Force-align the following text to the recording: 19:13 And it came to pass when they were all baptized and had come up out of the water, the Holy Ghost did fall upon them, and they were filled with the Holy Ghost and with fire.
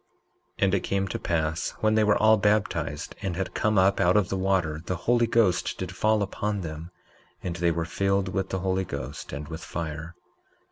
19:13 0.57 0.63
And 0.63 0.73
it 0.73 0.79
came 0.79 1.07
to 1.09 1.19
pass 1.19 1.69
when 1.81 1.93
they 1.93 2.03
were 2.03 2.17
all 2.17 2.35
baptized 2.35 3.13
and 3.21 3.35
had 3.35 3.53
come 3.53 3.77
up 3.77 3.99
out 3.99 4.17
of 4.17 4.29
the 4.29 4.35
water, 4.35 4.81
the 4.83 4.95
Holy 5.05 5.27
Ghost 5.27 5.77
did 5.77 5.95
fall 5.95 6.23
upon 6.23 6.61
them, 6.61 6.89
and 7.43 7.57
they 7.57 7.69
were 7.69 7.85
filled 7.85 8.29
with 8.29 8.49
the 8.49 8.61
Holy 8.61 8.83
Ghost 8.83 9.31
and 9.31 9.47
with 9.47 9.63
fire. 9.63 10.15